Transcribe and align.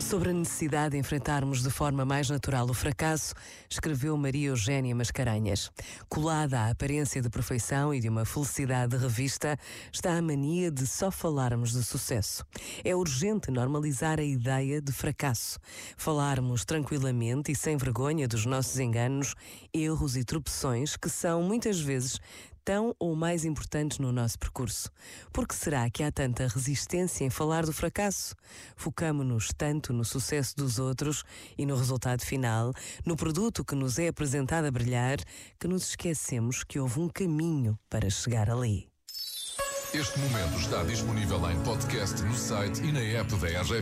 Sobre 0.00 0.30
a 0.30 0.32
necessidade 0.32 0.92
de 0.92 0.98
enfrentarmos 0.98 1.62
de 1.62 1.70
forma 1.70 2.04
mais 2.04 2.30
natural 2.30 2.66
o 2.70 2.72
fracasso, 2.72 3.34
escreveu 3.68 4.16
Maria 4.16 4.48
Eugênia 4.48 4.94
Mascarenhas. 4.94 5.70
Colada 6.08 6.60
à 6.60 6.70
aparência 6.70 7.20
de 7.20 7.28
perfeição 7.28 7.92
e 7.92 8.00
de 8.00 8.08
uma 8.08 8.24
felicidade 8.24 8.96
de 8.96 9.02
revista, 9.02 9.58
está 9.92 10.16
a 10.16 10.22
mania 10.22 10.70
de 10.70 10.86
só 10.86 11.10
falarmos 11.10 11.72
de 11.72 11.82
sucesso. 11.82 12.44
É 12.84 12.94
urgente 12.94 13.50
normalizar 13.50 14.18
a 14.18 14.24
ideia 14.24 14.80
de 14.80 14.92
fracasso. 14.92 15.58
Falarmos 15.96 16.64
tranquilamente 16.64 17.52
e 17.52 17.56
sem 17.56 17.76
vergonha 17.76 18.26
dos 18.26 18.46
nossos 18.46 18.78
enganos, 18.78 19.34
erros 19.74 20.16
e 20.16 20.24
tropeções 20.24 20.96
que 20.96 21.10
são, 21.10 21.42
muitas 21.42 21.80
vezes, 21.80 22.18
tão 22.68 22.94
ou 22.98 23.16
mais 23.16 23.46
importantes 23.46 23.98
no 23.98 24.12
nosso 24.12 24.38
percurso? 24.38 24.90
Por 25.32 25.48
que 25.48 25.54
será 25.54 25.88
que 25.88 26.02
há 26.02 26.12
tanta 26.12 26.46
resistência 26.46 27.24
em 27.24 27.30
falar 27.30 27.64
do 27.64 27.72
fracasso? 27.72 28.34
Focamo-nos 28.76 29.48
tanto 29.56 29.90
no 29.90 30.04
sucesso 30.04 30.54
dos 30.54 30.78
outros 30.78 31.24
e 31.56 31.64
no 31.64 31.74
resultado 31.74 32.22
final, 32.22 32.74
no 33.06 33.16
produto 33.16 33.64
que 33.64 33.74
nos 33.74 33.98
é 33.98 34.08
apresentado 34.08 34.66
a 34.66 34.70
brilhar, 34.70 35.16
que 35.58 35.66
nos 35.66 35.88
esquecemos 35.88 36.62
que 36.62 36.78
houve 36.78 37.00
um 37.00 37.08
caminho 37.08 37.78
para 37.88 38.10
chegar 38.10 38.50
ali. 38.50 38.86
Este 39.94 40.18
momento 40.18 40.58
está 40.58 40.84
disponível 40.84 41.50
em 41.50 41.58
podcast 41.62 42.22
no 42.22 42.34
site 42.34 42.82
e 42.82 42.92
na 42.92 43.00
app 43.00 43.34
da 43.36 43.48
RGF. 43.62 43.72